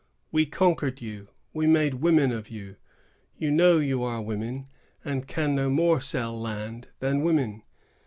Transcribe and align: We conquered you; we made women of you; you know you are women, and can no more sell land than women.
We 0.31 0.47
conquered 0.47 0.99
you; 0.99 1.27
we 1.53 1.67
made 1.67 2.01
women 2.01 2.31
of 2.31 2.49
you; 2.49 2.75
you 3.37 3.51
know 3.51 3.77
you 3.77 4.01
are 4.01 4.19
women, 4.19 4.65
and 5.05 5.27
can 5.27 5.53
no 5.53 5.69
more 5.69 6.01
sell 6.01 6.41
land 6.41 6.87
than 7.01 7.21
women. 7.21 7.61